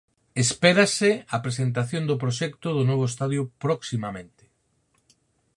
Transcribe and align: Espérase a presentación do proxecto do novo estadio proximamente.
Espérase 0.45 1.11
a 1.35 1.37
presentación 1.45 2.03
do 2.09 2.19
proxecto 2.23 2.67
do 2.77 2.83
novo 2.89 3.05
estadio 3.11 3.41
proximamente. 3.63 4.45